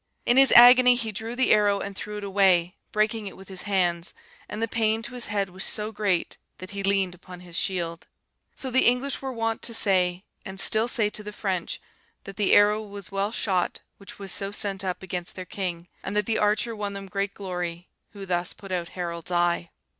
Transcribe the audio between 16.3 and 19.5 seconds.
archer won them great glory, who thus put out Harold's